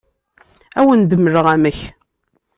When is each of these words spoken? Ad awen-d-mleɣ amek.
Ad 0.77 0.81
awen-d-mleɣ 0.85 1.45
amek. 1.53 1.79